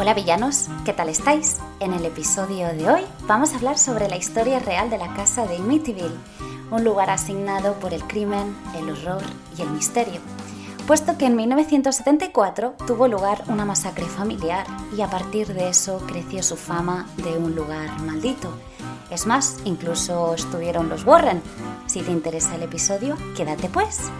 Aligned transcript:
Hola 0.00 0.14
villanos, 0.14 0.68
¿qué 0.84 0.92
tal 0.92 1.08
estáis? 1.08 1.56
En 1.80 1.92
el 1.92 2.04
episodio 2.04 2.68
de 2.68 2.88
hoy 2.88 3.04
vamos 3.26 3.52
a 3.52 3.56
hablar 3.56 3.78
sobre 3.78 4.08
la 4.08 4.16
historia 4.16 4.60
real 4.60 4.90
de 4.90 4.96
la 4.96 5.12
casa 5.12 5.44
de 5.44 5.56
Amityville, 5.56 6.14
un 6.70 6.84
lugar 6.84 7.10
asignado 7.10 7.74
por 7.80 7.92
el 7.92 8.04
crimen, 8.04 8.56
el 8.76 8.90
horror 8.90 9.24
y 9.58 9.62
el 9.62 9.70
misterio, 9.70 10.20
puesto 10.86 11.18
que 11.18 11.26
en 11.26 11.34
1974 11.34 12.76
tuvo 12.86 13.08
lugar 13.08 13.42
una 13.48 13.64
masacre 13.64 14.04
familiar 14.04 14.64
y 14.96 15.00
a 15.00 15.10
partir 15.10 15.52
de 15.52 15.68
eso 15.68 16.00
creció 16.06 16.44
su 16.44 16.56
fama 16.56 17.08
de 17.16 17.36
un 17.36 17.56
lugar 17.56 17.98
maldito. 18.02 18.52
Es 19.10 19.26
más, 19.26 19.56
incluso 19.64 20.32
estuvieron 20.32 20.88
los 20.88 21.04
Warren. 21.04 21.42
Si 21.86 22.02
te 22.02 22.12
interesa 22.12 22.54
el 22.54 22.62
episodio, 22.62 23.16
quédate 23.36 23.68
pues. 23.68 24.12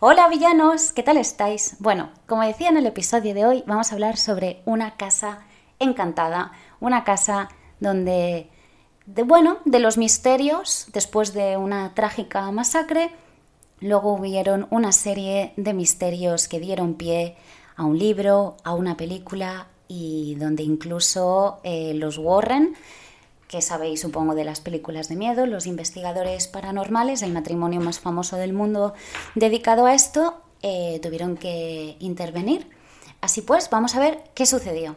Hola 0.00 0.28
villanos, 0.28 0.92
¿qué 0.92 1.02
tal 1.02 1.16
estáis? 1.16 1.74
Bueno, 1.80 2.10
como 2.28 2.44
decía 2.44 2.68
en 2.68 2.76
el 2.76 2.86
episodio 2.86 3.34
de 3.34 3.44
hoy, 3.46 3.64
vamos 3.66 3.90
a 3.90 3.96
hablar 3.96 4.16
sobre 4.16 4.62
una 4.64 4.96
casa 4.96 5.40
encantada, 5.80 6.52
una 6.78 7.02
casa 7.02 7.48
donde, 7.80 8.48
de, 9.06 9.22
bueno, 9.24 9.58
de 9.64 9.80
los 9.80 9.98
misterios, 9.98 10.86
después 10.92 11.32
de 11.34 11.56
una 11.56 11.94
trágica 11.94 12.48
masacre, 12.52 13.10
luego 13.80 14.12
hubieron 14.12 14.68
una 14.70 14.92
serie 14.92 15.52
de 15.56 15.74
misterios 15.74 16.46
que 16.46 16.60
dieron 16.60 16.94
pie 16.94 17.36
a 17.74 17.84
un 17.84 17.98
libro, 17.98 18.56
a 18.62 18.74
una 18.74 18.96
película 18.96 19.66
y 19.88 20.36
donde 20.36 20.62
incluso 20.62 21.58
eh, 21.64 21.92
los 21.94 22.18
Warren 22.18 22.76
que 23.48 23.62
sabéis 23.62 24.02
supongo 24.02 24.34
de 24.34 24.44
las 24.44 24.60
películas 24.60 25.08
de 25.08 25.16
miedo, 25.16 25.46
los 25.46 25.66
investigadores 25.66 26.46
paranormales, 26.46 27.22
el 27.22 27.32
matrimonio 27.32 27.80
más 27.80 27.98
famoso 27.98 28.36
del 28.36 28.52
mundo 28.52 28.94
dedicado 29.34 29.86
a 29.86 29.94
esto, 29.94 30.42
eh, 30.62 31.00
tuvieron 31.02 31.36
que 31.36 31.96
intervenir. 31.98 32.68
Así 33.20 33.40
pues, 33.40 33.70
vamos 33.70 33.96
a 33.96 34.00
ver 34.00 34.22
qué 34.34 34.46
sucedió. 34.46 34.96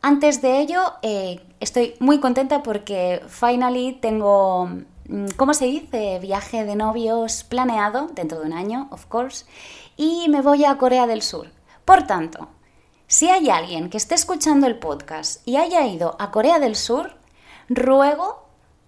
Antes 0.00 0.42
de 0.42 0.60
ello, 0.60 0.80
eh, 1.02 1.40
estoy 1.60 1.94
muy 2.00 2.18
contenta 2.18 2.62
porque 2.62 3.22
finally 3.28 3.92
tengo, 4.00 4.68
mm, 5.08 5.26
¿cómo 5.36 5.54
se 5.54 5.66
dice? 5.66 6.18
Viaje 6.18 6.64
de 6.64 6.74
novios 6.74 7.44
planeado 7.44 8.08
dentro 8.08 8.40
de 8.40 8.46
un 8.46 8.52
año, 8.52 8.88
of 8.90 9.06
course, 9.06 9.44
y 9.96 10.28
me 10.28 10.40
voy 10.40 10.64
a 10.64 10.76
Corea 10.76 11.06
del 11.06 11.22
Sur. 11.22 11.50
Por 11.84 12.04
tanto, 12.04 12.48
si 13.06 13.28
hay 13.28 13.50
alguien 13.50 13.90
que 13.90 13.98
esté 13.98 14.14
escuchando 14.14 14.66
el 14.66 14.78
podcast 14.78 15.46
y 15.46 15.56
haya 15.56 15.86
ido 15.86 16.16
a 16.18 16.30
Corea 16.30 16.58
del 16.58 16.74
Sur, 16.74 17.14
ruego, 17.74 18.42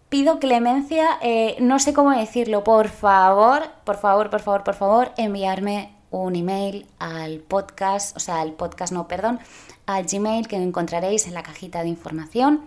pido 0.09 0.39
clemencia, 0.39 1.19
eh, 1.23 1.57
no 1.61 1.79
sé 1.79 1.93
cómo 1.93 2.11
decirlo, 2.13 2.65
por 2.65 2.89
favor, 2.89 3.63
por 3.85 3.97
favor, 3.97 4.31
por 4.31 4.41
favor, 4.41 4.65
por 4.65 4.75
favor, 4.75 5.13
enviarme 5.17 5.95
un 6.11 6.37
email 6.37 6.87
al 6.99 7.41
podcast, 7.41 8.17
o 8.17 8.21
sea, 8.21 8.41
al 8.41 8.53
podcast, 8.53 8.93
no, 8.93 9.09
perdón, 9.09 9.41
al 9.87 10.05
Gmail 10.05 10.47
que 10.47 10.57
encontraréis 10.57 11.27
en 11.27 11.35
la 11.35 11.43
cajita 11.43 11.83
de 11.83 11.89
información, 11.89 12.63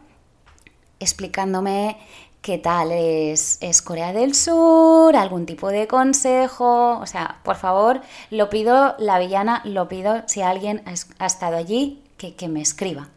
explicándome 1.00 1.98
qué 2.42 2.58
tal 2.58 2.92
es, 2.92 3.58
es, 3.62 3.82
Corea 3.82 4.14
del 4.14 4.36
Sur, 4.36 5.16
algún 5.16 5.46
tipo 5.46 5.70
de 5.70 5.88
consejo, 5.88 7.00
o 7.00 7.06
sea, 7.06 7.40
por 7.44 7.56
favor, 7.56 8.02
lo 8.30 8.50
pido, 8.50 8.96
la 9.00 9.20
villana, 9.20 9.62
lo 9.66 9.88
pido, 9.88 10.24
si 10.28 10.42
alguien 10.42 10.84
ha, 10.86 11.26
estado 11.26 11.58
allí, 11.58 12.04
que, 12.18 12.36
que 12.36 12.48
me 12.48 12.62
escriba. 12.62 13.10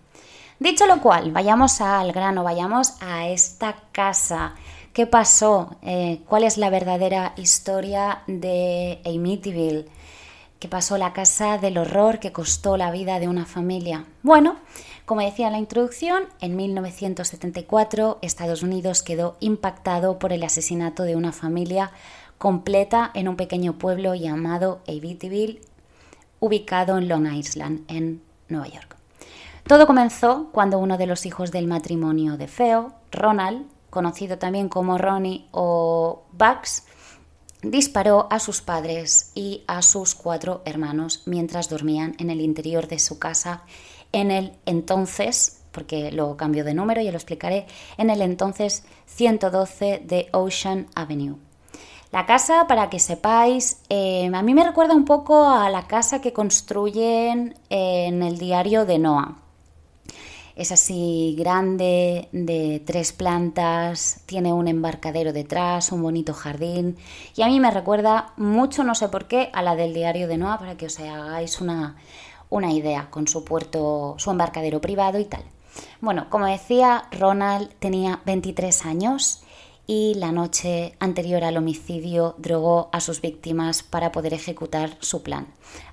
Dicho 0.61 0.87
lo 0.87 1.01
cual, 1.01 1.33
vayamos 1.33 1.81
al 1.81 2.13
grano, 2.13 2.45
vayamos 2.45 2.93
a 3.01 3.29
esta 3.29 3.77
casa. 3.93 4.57
¿Qué 4.93 5.07
pasó? 5.07 5.77
Eh, 5.81 6.21
¿Cuál 6.29 6.45
es 6.45 6.59
la 6.59 6.69
verdadera 6.69 7.33
historia 7.39 8.25
de 8.27 9.01
Amityville? 9.07 9.87
¿Qué 10.59 10.69
pasó 10.69 10.99
la 10.99 11.15
casa 11.15 11.57
del 11.57 11.79
horror 11.79 12.19
que 12.19 12.33
costó 12.33 12.77
la 12.77 12.91
vida 12.91 13.19
de 13.21 13.27
una 13.27 13.47
familia? 13.47 14.05
Bueno, 14.23 14.57
como 15.07 15.23
decía 15.23 15.47
en 15.47 15.55
la 15.55 15.59
introducción, 15.59 16.25
en 16.43 16.57
1974 16.57 18.19
Estados 18.21 18.63
Unidos 18.63 19.03
quedó 19.03 19.39
impactado 19.41 20.19
por 20.19 20.35
el 20.35 20.43
asesinato 20.43 21.05
de 21.05 21.17
una 21.17 21.33
familia 21.33 21.91
completa 22.37 23.11
en 23.15 23.29
un 23.29 23.37
pequeño 23.37 23.79
pueblo 23.79 24.15
llamado 24.15 24.83
Amityville, 24.87 25.63
ubicado 26.39 26.99
en 26.99 27.09
Long 27.09 27.33
Island, 27.33 27.91
en 27.91 28.21
Nueva 28.51 28.69
York. 28.69 29.00
Todo 29.71 29.87
comenzó 29.87 30.49
cuando 30.51 30.81
uno 30.81 30.99
de 30.99 31.07
los 31.07 31.27
hijos 31.27 31.53
del 31.53 31.69
matrimonio 31.69 32.37
de 32.37 32.49
Feo, 32.49 32.93
Ronald, 33.13 33.69
conocido 33.89 34.37
también 34.37 34.69
como 34.69 34.99
Ronnie 34.99 35.47
o 35.53 36.25
Bugs, 36.33 36.89
disparó 37.63 38.27
a 38.33 38.41
sus 38.41 38.63
padres 38.63 39.31
y 39.37 39.63
a 39.69 39.83
sus 39.83 40.17
cuatro 40.17 40.63
hermanos 40.65 41.23
mientras 41.27 41.69
dormían 41.69 42.17
en 42.19 42.31
el 42.31 42.41
interior 42.41 42.89
de 42.89 42.99
su 42.99 43.21
casa 43.21 43.63
en 44.11 44.33
el 44.33 44.55
entonces, 44.67 45.63
porque 45.71 46.11
luego 46.11 46.37
cambió 46.37 46.65
de 46.65 46.75
número, 46.75 47.01
ya 47.01 47.13
lo 47.13 47.19
explicaré, 47.19 47.69
en 47.97 48.11
el 48.11 48.23
entonces 48.23 48.83
112 49.07 50.03
de 50.05 50.31
Ocean 50.33 50.89
Avenue. 50.97 51.37
La 52.11 52.27
casa, 52.27 52.67
para 52.67 52.91
que 52.91 52.99
sepáis, 52.99 53.81
eh, 53.89 54.33
a 54.35 54.43
mí 54.43 54.53
me 54.53 54.65
recuerda 54.65 54.97
un 54.97 55.05
poco 55.05 55.49
a 55.49 55.71
la 55.71 55.87
casa 55.87 56.21
que 56.21 56.33
construyen 56.33 57.55
en 57.69 58.25
el 58.25 58.37
diario 58.37 58.85
de 58.85 58.99
Noah. 58.99 59.40
Es 60.61 60.73
así 60.73 61.35
grande, 61.39 62.29
de 62.33 62.83
tres 62.85 63.15
plantas, 63.15 64.21
tiene 64.27 64.53
un 64.53 64.69
embarcadero 64.69 65.33
detrás, 65.33 65.91
un 65.91 66.03
bonito 66.03 66.35
jardín. 66.35 66.99
Y 67.35 67.41
a 67.41 67.47
mí 67.47 67.59
me 67.61 67.71
recuerda 67.71 68.35
mucho, 68.37 68.85
no 68.85 68.95
sé 68.95 69.09
por 69.09 69.27
qué, 69.27 69.49
a 69.55 69.63
la 69.63 69.75
del 69.75 69.95
diario 69.95 70.29
de 70.29 70.37
Noah, 70.37 70.59
para 70.59 70.77
que 70.77 70.85
os 70.85 71.01
hagáis 71.01 71.63
una, 71.63 71.97
una 72.51 72.75
idea, 72.75 73.09
con 73.09 73.27
su 73.27 73.43
puerto, 73.43 74.17
su 74.19 74.31
embarcadero 74.31 74.83
privado 74.83 75.19
y 75.19 75.25
tal. 75.25 75.45
Bueno, 76.03 76.27
como 76.29 76.45
decía, 76.45 77.05
Ronald 77.11 77.71
tenía 77.79 78.21
23 78.27 78.85
años 78.85 79.43
y 79.87 80.13
la 80.17 80.31
noche 80.31 80.95
anterior 81.01 81.43
al 81.43 81.57
homicidio 81.57 82.35
drogó 82.37 82.91
a 82.93 83.01
sus 83.01 83.23
víctimas 83.23 83.83
para 83.83 84.13
poder 84.13 84.35
ejecutar 84.35 84.99
su 85.01 85.23
plan. 85.23 85.47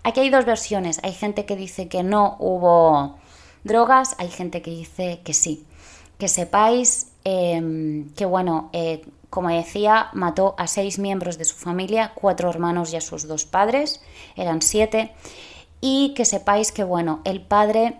Aquí 0.03 0.19
hay 0.19 0.29
dos 0.29 0.43
versiones. 0.43 0.99
Hay 1.03 1.13
gente 1.13 1.45
que 1.45 1.55
dice 1.55 1.87
que 1.87 2.03
no 2.03 2.35
hubo 2.39 3.15
drogas, 3.67 4.15
hay 4.17 4.29
gente 4.29 4.61
que 4.61 4.71
dice 4.71 5.21
que 5.23 5.33
sí. 5.33 5.65
Que 6.17 6.27
sepáis 6.27 7.11
em, 7.23 8.09
que, 8.15 8.25
bueno, 8.25 8.69
eh, 8.73 9.05
como 9.29 9.49
decía, 9.49 10.09
mató 10.13 10.55
a 10.57 10.67
seis 10.67 10.99
miembros 10.99 11.37
de 11.37 11.45
su 11.45 11.55
familia, 11.55 12.13
cuatro 12.15 12.49
hermanos 12.49 12.93
y 12.93 12.95
a 12.95 13.01
sus 13.01 13.27
dos 13.27 13.45
padres, 13.45 14.01
eran 14.35 14.61
siete. 14.61 15.11
Y 15.81 16.13
que 16.15 16.25
sepáis 16.25 16.71
que, 16.71 16.83
bueno, 16.83 17.21
el 17.23 17.41
padre, 17.41 17.97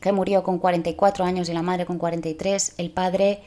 que 0.00 0.12
murió 0.12 0.42
con 0.42 0.58
44 0.58 1.24
años 1.24 1.48
y 1.48 1.52
la 1.52 1.62
madre 1.62 1.84
con 1.84 1.98
43, 1.98 2.74
el 2.78 2.90
padre 2.90 3.42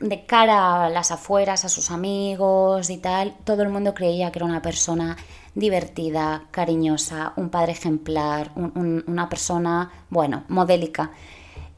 de 0.00 0.26
cara 0.26 0.86
a 0.86 0.90
las 0.90 1.10
afueras, 1.10 1.64
a 1.64 1.68
sus 1.68 1.90
amigos 1.90 2.90
y 2.90 2.98
tal, 2.98 3.36
todo 3.44 3.62
el 3.62 3.68
mundo 3.68 3.94
creía 3.94 4.30
que 4.30 4.38
era 4.38 4.46
una 4.46 4.62
persona 4.62 5.16
divertida, 5.54 6.44
cariñosa, 6.50 7.32
un 7.36 7.50
padre 7.50 7.72
ejemplar, 7.72 8.52
una 8.54 9.28
persona, 9.28 9.90
bueno, 10.10 10.44
modélica. 10.48 11.10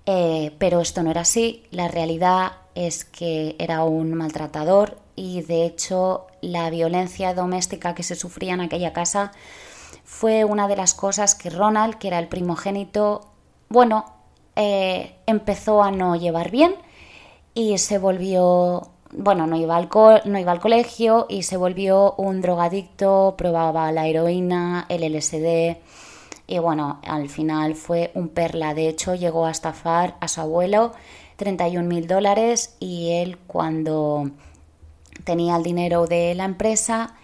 Eh, 0.06 0.54
pero 0.58 0.80
esto 0.80 1.02
no 1.02 1.10
era 1.10 1.22
así. 1.22 1.64
La 1.70 1.88
realidad 1.88 2.52
es 2.74 3.04
que 3.04 3.56
era 3.58 3.84
un 3.84 4.14
maltratador 4.14 4.98
y 5.16 5.42
de 5.42 5.66
hecho 5.66 6.26
la 6.40 6.70
violencia 6.70 7.34
doméstica 7.34 7.94
que 7.94 8.02
se 8.02 8.14
sufría 8.14 8.54
en 8.54 8.60
aquella 8.60 8.92
casa 8.92 9.32
fue 10.04 10.44
una 10.44 10.66
de 10.66 10.76
las 10.76 10.94
cosas 10.94 11.34
que 11.34 11.50
Ronald, 11.50 11.96
que 11.96 12.08
era 12.08 12.18
el 12.18 12.28
primogénito, 12.28 13.30
bueno, 13.68 14.04
eh, 14.56 15.14
empezó 15.26 15.82
a 15.82 15.90
no 15.90 16.16
llevar 16.16 16.50
bien 16.50 16.74
y 17.54 17.78
se 17.78 17.98
volvió 17.98 18.90
bueno, 19.12 19.46
no 19.46 19.56
iba, 19.56 19.76
al 19.76 19.88
no 20.24 20.38
iba 20.38 20.52
al 20.52 20.60
colegio 20.60 21.26
y 21.28 21.42
se 21.42 21.56
volvió 21.56 22.14
un 22.16 22.40
drogadicto, 22.40 23.34
probaba 23.36 23.90
la 23.92 24.06
heroína, 24.06 24.86
el 24.88 25.02
LSD 25.02 25.78
y 26.50 26.58
bueno, 26.58 26.98
al 27.06 27.28
final 27.28 27.76
fue 27.76 28.10
un 28.14 28.28
perla. 28.28 28.74
De 28.74 28.88
hecho, 28.88 29.14
llegó 29.14 29.46
a 29.46 29.52
estafar 29.52 30.16
a 30.18 30.26
su 30.26 30.40
abuelo 30.40 30.92
31 31.36 31.86
mil 31.86 32.08
dólares 32.08 32.74
y 32.80 33.12
él 33.12 33.38
cuando 33.46 34.30
tenía 35.22 35.54
el 35.54 35.62
dinero 35.62 36.06
de 36.06 36.34
la 36.34 36.44
empresa 36.44 37.14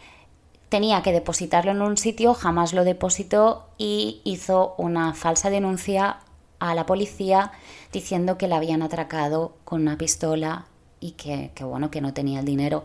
tenía 0.68 1.02
que 1.02 1.10
depositarlo 1.10 1.72
en 1.72 1.82
un 1.82 1.96
sitio, 1.96 2.34
jamás 2.34 2.72
lo 2.72 2.84
depositó 2.84 3.66
y 3.78 4.20
hizo 4.22 4.76
una 4.78 5.12
falsa 5.12 5.50
denuncia 5.50 6.20
a 6.60 6.76
la 6.76 6.86
policía 6.86 7.50
diciendo 7.92 8.38
que 8.38 8.46
le 8.46 8.54
habían 8.54 8.82
atracado 8.82 9.54
con 9.64 9.82
una 9.82 9.98
pistola 9.98 10.66
y 11.00 11.12
que, 11.12 11.50
bueno, 11.60 11.90
que 11.90 12.00
no 12.00 12.14
tenía 12.14 12.40
el 12.40 12.46
dinero. 12.46 12.84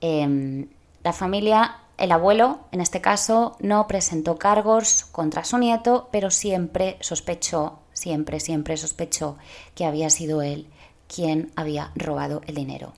Em, 0.00 0.68
la 1.02 1.12
familia, 1.12 1.78
el 1.98 2.12
abuelo, 2.12 2.60
en 2.72 2.80
este 2.80 3.00
caso, 3.00 3.56
no 3.60 3.86
presentó 3.86 4.36
cargos 4.36 5.06
contra 5.12 5.44
su 5.44 5.58
nieto, 5.58 6.08
pero 6.12 6.30
siempre 6.30 6.96
sospechó, 7.00 7.78
siempre, 7.92 8.40
siempre 8.40 8.76
sospechó 8.76 9.36
que 9.74 9.84
había 9.84 10.10
sido 10.10 10.42
él 10.42 10.66
quien 11.14 11.50
había 11.56 11.90
robado 11.96 12.40
el 12.46 12.54
dinero. 12.54 12.92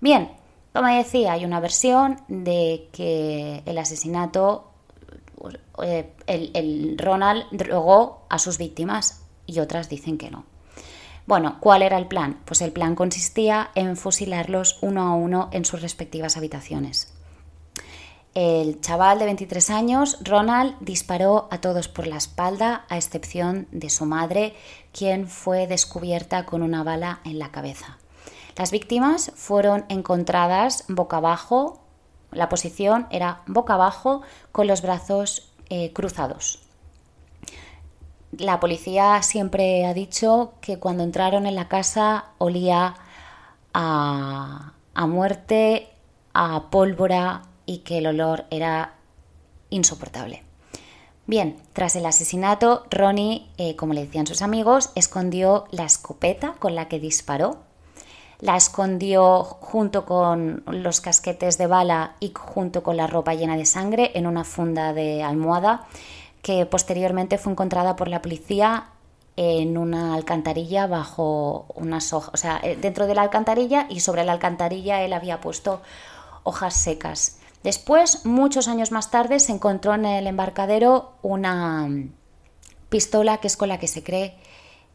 Bien, 0.00 0.30
como 0.72 0.88
decía, 0.88 1.32
hay 1.32 1.44
una 1.44 1.60
versión 1.60 2.20
de 2.28 2.88
que 2.92 3.62
el 3.64 3.78
asesinato 3.78 4.70
eh, 5.82 6.12
el, 6.26 6.96
Ronald 6.98 7.44
drogó 7.50 8.26
a 8.28 8.38
sus 8.38 8.58
víctimas 8.58 9.22
y 9.46 9.60
otras 9.60 9.88
dicen 9.88 10.18
que 10.18 10.30
no. 10.30 10.44
Bueno, 11.30 11.58
¿cuál 11.60 11.82
era 11.82 11.96
el 11.96 12.08
plan? 12.08 12.40
Pues 12.44 12.60
el 12.60 12.72
plan 12.72 12.96
consistía 12.96 13.70
en 13.76 13.96
fusilarlos 13.96 14.78
uno 14.82 15.02
a 15.02 15.14
uno 15.14 15.48
en 15.52 15.64
sus 15.64 15.80
respectivas 15.80 16.36
habitaciones. 16.36 17.14
El 18.34 18.80
chaval 18.80 19.20
de 19.20 19.26
23 19.26 19.70
años, 19.70 20.18
Ronald, 20.24 20.74
disparó 20.80 21.46
a 21.52 21.60
todos 21.60 21.86
por 21.86 22.08
la 22.08 22.16
espalda, 22.16 22.84
a 22.88 22.96
excepción 22.96 23.68
de 23.70 23.90
su 23.90 24.06
madre, 24.06 24.56
quien 24.90 25.28
fue 25.28 25.68
descubierta 25.68 26.46
con 26.46 26.62
una 26.62 26.82
bala 26.82 27.20
en 27.22 27.38
la 27.38 27.52
cabeza. 27.52 27.98
Las 28.56 28.72
víctimas 28.72 29.30
fueron 29.36 29.84
encontradas 29.88 30.84
boca 30.88 31.18
abajo, 31.18 31.80
la 32.32 32.48
posición 32.48 33.06
era 33.12 33.42
boca 33.46 33.74
abajo 33.74 34.22
con 34.50 34.66
los 34.66 34.82
brazos 34.82 35.52
eh, 35.68 35.92
cruzados. 35.92 36.69
La 38.36 38.60
policía 38.60 39.22
siempre 39.22 39.86
ha 39.86 39.94
dicho 39.94 40.54
que 40.60 40.78
cuando 40.78 41.02
entraron 41.02 41.46
en 41.46 41.54
la 41.56 41.68
casa 41.68 42.26
olía 42.38 42.94
a, 43.74 44.72
muerte, 44.94 45.88
a 46.32 46.70
pólvora 46.70 47.42
y 47.66 47.78
que 47.78 47.98
el 47.98 48.06
olor 48.06 48.44
era 48.50 48.94
insoportable. 49.70 50.44
Bien, 51.26 51.56
tras 51.72 51.96
el 51.96 52.06
asesinato, 52.06 52.84
Ronnie, 52.90 53.48
eh, 53.56 53.76
como 53.76 53.94
le 53.94 54.04
decían 54.04 54.26
sus 54.26 54.42
amigos, 54.42 54.90
escondió 54.94 55.64
la 55.70 55.84
escopeta 55.84 56.54
con 56.58 56.74
la 56.74 56.88
que 56.88 56.98
disparó 56.98 57.58
la 58.40 58.56
escondió 58.56 59.44
junto 59.44 60.06
con 60.06 60.62
los 60.66 61.00
casquetes 61.00 61.58
de 61.58 61.66
bala 61.66 62.16
y 62.20 62.32
junto 62.34 62.82
con 62.82 62.96
la 62.96 63.06
ropa 63.06 63.34
llena 63.34 63.56
de 63.56 63.66
sangre 63.66 64.12
en 64.14 64.26
una 64.26 64.44
funda 64.44 64.92
de 64.92 65.22
almohada 65.22 65.86
que 66.42 66.66
posteriormente 66.66 67.38
fue 67.38 67.52
encontrada 67.52 67.96
por 67.96 68.08
la 68.08 68.22
policía 68.22 68.88
en 69.36 69.78
una 69.78 70.14
alcantarilla 70.14 70.86
bajo 70.86 71.66
unas 71.74 72.12
hojas, 72.12 72.30
o 72.34 72.36
sea, 72.36 72.60
eh, 72.62 72.76
dentro 72.76 73.06
de 73.06 73.14
la 73.14 73.22
alcantarilla 73.22 73.86
y 73.88 74.00
sobre 74.00 74.24
la 74.24 74.32
alcantarilla 74.32 75.02
él 75.02 75.12
había 75.12 75.40
puesto 75.40 75.80
hojas 76.42 76.74
secas. 76.74 77.38
Después, 77.62 78.24
muchos 78.24 78.68
años 78.68 78.90
más 78.90 79.10
tarde, 79.10 79.38
se 79.38 79.52
encontró 79.52 79.94
en 79.94 80.06
el 80.06 80.26
embarcadero 80.26 81.12
una 81.22 81.88
pistola 82.88 83.38
que 83.38 83.46
es 83.46 83.56
con 83.56 83.68
la 83.68 83.78
que 83.78 83.88
se 83.88 84.02
cree 84.02 84.36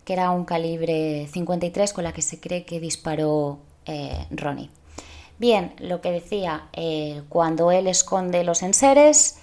que 0.05 0.13
era 0.13 0.31
un 0.31 0.45
calibre 0.45 1.27
53 1.31 1.91
con 1.91 2.03
la 2.03 2.13
que 2.13 2.21
se 2.21 2.39
cree 2.39 2.63
que 2.63 2.79
disparó 2.79 3.59
eh, 3.85 4.27
Ronnie. 4.29 4.69
Bien, 5.39 5.73
lo 5.79 5.99
que 5.99 6.11
decía, 6.11 6.69
eh, 6.73 7.23
cuando 7.27 7.71
él 7.71 7.87
esconde 7.87 8.43
los 8.43 8.61
enseres, 8.63 9.39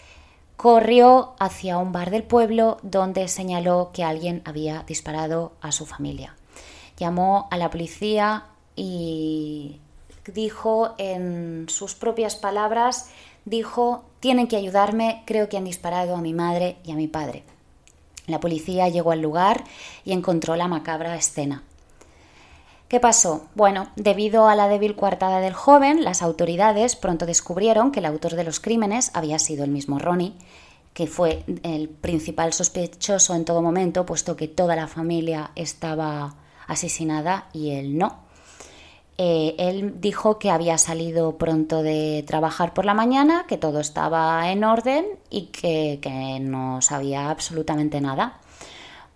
corrió 0.63 1.33
hacia 1.41 1.77
un 1.79 1.91
bar 1.91 2.13
del 2.13 2.23
pueblo 2.23 2.79
donde 2.83 3.27
señaló 3.27 3.91
que 3.93 4.05
alguien 4.05 4.43
había 4.45 4.85
disparado 4.85 5.55
a 5.61 5.73
su 5.73 5.87
familia. 5.87 6.37
Llamó 6.97 7.49
a 7.51 7.57
la 7.57 7.69
policía 7.69 8.45
y 8.77 9.81
dijo 10.33 10.95
en 10.99 11.67
sus 11.69 11.97
propias 11.97 12.37
palabras, 12.37 13.11
dijo, 13.45 14.05
tienen 14.21 14.47
que 14.47 14.55
ayudarme, 14.55 15.25
creo 15.27 15.49
que 15.49 15.57
han 15.57 15.65
disparado 15.65 16.15
a 16.15 16.21
mi 16.21 16.33
madre 16.33 16.77
y 16.85 16.93
a 16.93 16.95
mi 16.95 17.09
padre. 17.09 17.43
La 18.29 18.39
policía 18.39 18.89
llegó 18.89 19.11
al 19.11 19.21
lugar 19.21 19.65
y 20.05 20.13
encontró 20.13 20.55
la 20.55 20.69
macabra 20.69 21.17
escena. 21.17 21.65
¿Qué 22.93 23.01
pasó? 23.01 23.47
Bueno, 23.55 23.89
debido 23.97 24.49
a 24.49 24.55
la 24.55 24.69
débil 24.69 24.97
coartada 24.97 25.41
del 25.41 25.55
joven, 25.55 26.05
las 26.05 26.21
autoridades 26.21 26.95
pronto 26.95 27.25
descubrieron 27.25 27.91
que 27.91 28.01
el 28.01 28.05
autor 28.05 28.35
de 28.35 28.45
los 28.45 28.61
crímenes 28.61 29.11
había 29.15 29.39
sido 29.39 29.65
el 29.65 29.71
mismo 29.71 29.99
Ronnie, 29.99 30.35
que 30.93 31.07
fue 31.07 31.43
el 31.63 31.89
principal 31.89 32.53
sospechoso 32.53 33.35
en 33.35 33.47
todo 33.47 33.63
momento, 33.63 34.05
puesto 34.05 34.37
que 34.37 34.47
toda 34.47 34.77
la 34.77 34.89
familia 34.89 35.53
estaba 35.57 36.35
asesinada 36.67 37.47
y 37.55 37.71
él 37.71 37.97
no. 37.97 38.19
Eh, 39.17 39.55
él 39.57 39.99
dijo 40.03 40.39
que 40.39 40.51
había 40.51 40.77
salido 40.77 41.39
pronto 41.39 41.83
de 41.83 42.23
trabajar 42.27 42.75
por 42.75 42.85
la 42.85 42.93
mañana, 42.93 43.47
que 43.49 43.57
todo 43.57 43.81
estaba 43.81 44.51
en 44.51 44.65
orden 44.65 45.07
y 45.31 45.47
que, 45.47 46.39
no 46.43 46.83
sabía 46.83 47.31
absolutamente 47.31 48.03
nada. 48.03 48.39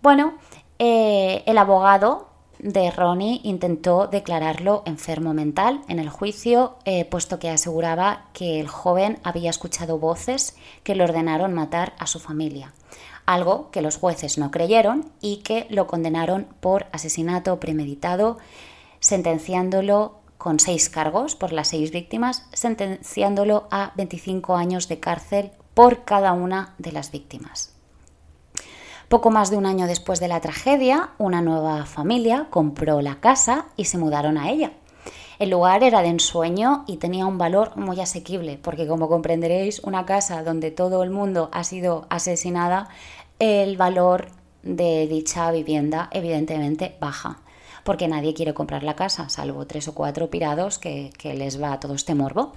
Bueno, 0.01 0.33
eh, 0.79 1.43
el 1.45 1.59
abogado 1.59 2.26
de 2.59 2.91
Ronnie 2.91 3.41
intentó 3.43 4.07
declararlo 4.07 4.83
enfermo 4.85 5.33
mental 5.33 5.81
en 5.87 5.99
el 5.99 6.09
juicio, 6.09 6.77
eh, 6.85 7.05
puesto 7.05 7.39
que 7.39 7.49
aseguraba 7.49 8.25
que 8.33 8.59
el 8.59 8.67
joven 8.67 9.19
había 9.23 9.49
escuchado 9.49 9.99
voces 9.99 10.55
que 10.83 10.95
le 10.95 11.03
ordenaron 11.03 11.53
matar 11.53 11.93
a 11.99 12.07
su 12.07 12.19
familia, 12.19 12.73
algo 13.25 13.69
que 13.71 13.81
los 13.81 13.97
jueces 13.97 14.37
no 14.37 14.51
creyeron 14.51 15.11
y 15.21 15.37
que 15.37 15.67
lo 15.69 15.87
condenaron 15.87 16.47
por 16.59 16.87
asesinato 16.91 17.59
premeditado 17.59 18.37
sentenciándolo 18.99 20.15
con 20.37 20.59
seis 20.59 20.89
cargos 20.89 21.35
por 21.35 21.51
las 21.51 21.69
seis 21.69 21.91
víctimas, 21.91 22.47
sentenciándolo 22.53 23.67
a 23.71 23.93
25 23.95 24.55
años 24.55 24.87
de 24.87 24.99
cárcel 24.99 25.51
por 25.73 26.03
cada 26.03 26.33
una 26.33 26.73
de 26.77 26.91
las 26.91 27.11
víctimas. 27.11 27.76
Poco 29.09 29.31
más 29.31 29.49
de 29.49 29.57
un 29.57 29.65
año 29.65 29.87
después 29.87 30.19
de 30.19 30.27
la 30.27 30.41
tragedia, 30.41 31.11
una 31.17 31.41
nueva 31.41 31.85
familia 31.85 32.47
compró 32.49 33.01
la 33.01 33.21
casa 33.21 33.67
y 33.77 33.85
se 33.85 33.97
mudaron 33.97 34.37
a 34.37 34.49
ella. 34.49 34.73
El 35.39 35.51
lugar 35.51 35.83
era 35.83 36.01
de 36.01 36.09
ensueño 36.09 36.83
y 36.87 36.97
tenía 36.97 37.25
un 37.25 37.37
valor 37.37 37.77
muy 37.77 38.01
asequible, 38.01 38.59
porque 38.61 38.87
como 38.87 39.07
comprenderéis, 39.07 39.79
una 39.79 40.05
casa 40.05 40.43
donde 40.43 40.71
todo 40.71 41.03
el 41.03 41.09
mundo 41.09 41.49
ha 41.53 41.63
sido 41.63 42.05
asesinada, 42.09 42.89
el 43.39 43.77
valor 43.77 44.27
de 44.63 45.07
dicha 45.07 45.51
vivienda 45.51 46.09
evidentemente 46.11 46.97
baja 46.99 47.39
porque 47.87 48.09
nadie 48.09 48.33
quiere 48.33 48.53
comprar 48.53 48.83
la 48.83 48.97
casa, 48.97 49.29
salvo 49.29 49.65
tres 49.65 49.87
o 49.87 49.95
cuatro 49.95 50.29
pirados 50.29 50.77
que, 50.77 51.13
les 51.23 51.63
va 51.63 51.79
todo 51.79 51.93
este 51.93 52.15
morbo. 52.15 52.51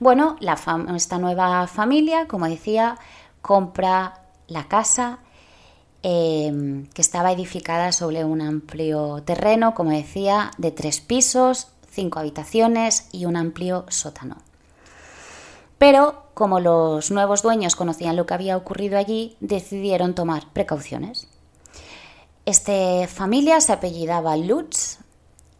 Bueno, 0.00 0.36
esta 0.40 1.18
nueva 1.18 1.68
familia, 1.68 2.26
como 2.26 2.48
decía, 2.48 2.98
compra 3.42 4.22
la 4.48 4.66
casa 4.66 5.20
em, 6.04 6.86
que 6.88 7.00
estaba 7.00 7.32
edificada 7.32 7.90
sobre 7.90 8.24
un 8.24 8.42
amplio 8.42 9.22
terreno, 9.24 9.74
como 9.74 9.90
decía, 9.90 10.50
de 10.58 10.70
tres 10.70 11.00
pisos, 11.00 11.68
cinco 11.90 12.18
habitaciones 12.18 13.08
y 13.10 13.24
un 13.24 13.36
amplio 13.36 13.86
sótano. 13.88 14.36
Pero 15.78 16.24
como 16.34 16.60
los 16.60 17.10
nuevos 17.10 17.42
dueños 17.42 17.74
conocían 17.74 18.16
lo 18.16 18.26
que 18.26 18.34
había 18.34 18.56
ocurrido 18.56 18.98
allí, 18.98 19.36
decidieron 19.40 20.14
tomar 20.14 20.52
precauciones. 20.52 21.26
Esta 22.44 23.08
familia 23.08 23.60
se 23.62 23.72
apellidaba 23.72 24.36
Lutz 24.36 24.98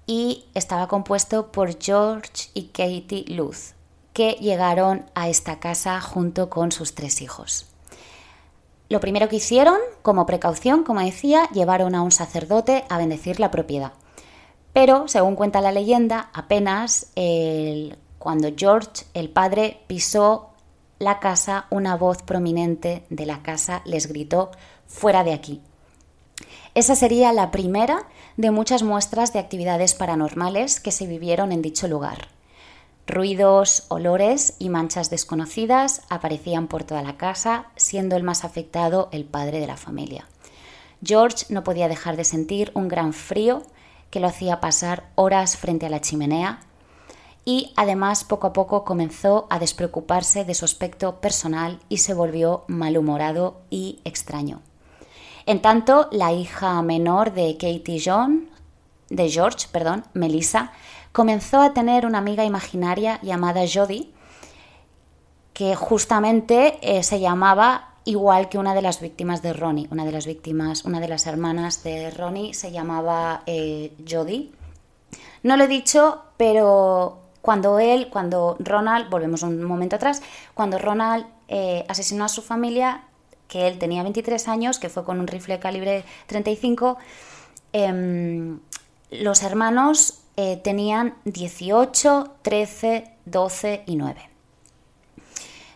y 0.07 0.45
estaba 0.55 0.89
compuesto 0.89 1.51
por 1.53 1.81
George 1.81 2.51
y 2.53 2.65
Katie 2.65 3.25
Lutz, 3.29 3.75
que 4.13 4.33
llegaron 4.33 5.07
a 5.15 5.29
esta 5.31 5.59
casa 5.59 6.01
junto 6.03 6.51
con 6.51 6.71
sus 6.71 6.95
tres 6.95 7.23
hijos. 7.23 7.74
Lo 8.89 9.01
primero 9.01 9.29
que 9.29 9.37
hicieron, 9.37 9.79
como 10.03 10.27
precaución, 10.27 10.85
como 10.85 11.01
decía, 11.01 11.49
llevaron 11.53 11.95
a 11.95 12.03
un 12.03 12.13
sacerdote 12.13 12.85
a 12.89 12.99
bendecir 12.99 13.41
la 13.41 13.51
propiedad. 13.51 13.93
Pero, 14.73 15.09
según 15.09 15.37
cuenta 15.37 15.61
la 15.61 15.73
leyenda, 15.73 16.31
apenas 16.33 17.13
cuando 18.19 18.49
George, 18.57 19.05
el 19.15 19.31
padre, 19.31 19.81
pisó 19.87 20.51
la 20.99 21.19
casa, 21.19 21.67
una 21.71 21.97
voz 21.97 22.23
prominente 22.23 23.05
de 23.11 23.27
la 23.27 23.43
casa 23.43 23.83
les 23.85 24.07
gritó, 24.07 24.51
fuera 24.87 25.25
de 25.25 25.33
aquí. 25.33 25.61
Esa 26.75 26.97
sería 26.97 27.33
la 27.33 27.51
primera 27.51 28.09
de 28.37 28.51
muchas 28.51 28.83
muestras 28.83 29.33
de 29.33 29.39
actividades 29.39 29.95
paranormales 29.95 30.81
que 30.81 30.93
se 30.93 31.07
vivieron 31.07 31.53
en 31.53 31.63
dicho 31.63 31.87
lugar. 31.87 32.29
Ruidos, 33.07 33.85
olores 33.89 34.55
y 34.59 34.71
manchas 34.71 35.11
desconocidas 35.11 36.03
aparecían 36.09 36.69
por 36.69 36.85
toda 36.85 37.03
la 37.03 37.19
casa, 37.19 37.67
siendo 37.77 38.17
el 38.17 38.23
más 38.23 38.45
afectado 38.45 39.09
el 39.13 39.25
padre 39.25 39.61
de 39.61 39.67
la 39.67 39.77
familia. 39.77 40.27
George 41.03 41.47
no 41.51 41.65
podía 41.65 41.89
dejar 41.89 42.17
de 42.17 42.25
sentir 42.25 42.73
un 42.75 42.89
gran 42.89 43.13
frío 43.13 43.63
que 44.11 44.21
lo 44.21 44.29
hacía 44.29 44.61
pasar 44.61 45.11
horas 45.17 45.57
frente 45.57 45.87
a 45.87 45.91
la 45.91 46.01
chimenea 46.01 46.61
y 47.45 47.73
además 47.77 48.25
poco 48.25 48.47
a 48.47 48.53
poco 48.53 48.85
comenzó 48.85 49.47
a 49.51 49.59
despreocuparse 49.59 50.45
de 50.45 50.55
su 50.55 50.65
aspecto 50.65 51.21
personal 51.21 51.81
y 51.91 51.99
se 51.99 52.15
volvió 52.15 52.65
malhumorado 52.69 53.61
y 53.69 54.01
extraño. 54.05 54.63
En 55.45 55.61
tanto, 55.61 56.09
la 56.11 56.33
hija 56.33 56.81
menor 56.81 57.35
de 57.35 57.59
Katie 57.59 58.01
John, 58.03 58.49
de 59.11 59.29
George, 59.29 59.67
perdón, 59.71 60.05
Melissa, 60.15 60.73
comenzó 61.15 61.63
a 61.63 61.73
tener 61.73 62.07
una 62.07 62.19
amiga 62.19 62.45
imaginaria 62.45 63.21
llamada 63.23 63.63
Jodie, 63.73 64.11
que 65.53 65.77
justamente 65.77 66.77
eh, 66.83 67.05
se 67.05 67.21
llamaba 67.21 67.95
igual 68.05 68.49
que 68.49 68.59
una 68.59 68.75
de 68.75 68.83
las 68.83 69.01
víctimas 69.01 69.41
de 69.41 69.53
Ronnie. 69.53 69.87
Una 69.93 70.05
de 70.05 70.11
las 70.11 70.27
víctimas, 70.27 70.85
una 70.85 70.99
de 70.99 71.07
las 71.07 71.29
hermanas 71.29 71.85
de 71.85 72.11
Ronnie 72.11 72.53
se 72.53 72.73
llamaba 72.73 73.45
eh, 73.47 73.93
Jodie. 74.11 74.51
No 75.45 75.57
lo 75.57 75.63
he 75.65 75.69
dicho, 75.69 76.21
pero 76.37 77.21
cuando 77.41 77.79
él, 77.79 78.09
cuando 78.11 78.57
Ronald, 78.59 79.09
volvemos 79.09 79.45
un 79.45 79.63
momento 79.63 79.95
atrás, 79.95 80.21
cuando 80.53 80.81
Ronald 80.81 81.27
eh, 81.47 81.85
asesinó 81.89 82.25
a 82.25 82.29
su 82.29 82.43
familia, 82.43 83.05
que 83.47 83.69
él 83.69 83.79
tenía 83.79 84.03
23 84.03 84.49
años, 84.49 84.81
que 84.81 84.89
fue 84.89 85.05
con 85.05 85.21
un 85.21 85.29
rifle 85.29 85.61
calibre 85.61 86.05
35. 86.27 86.99
Em, 87.73 88.59
los 89.13 89.45
hermanos 89.45 90.24
eh, 90.37 90.57
tenían 90.57 91.15
18, 91.27 92.39
13, 92.43 93.05
12 93.25 93.85
y 93.87 93.95
9. 93.95 94.31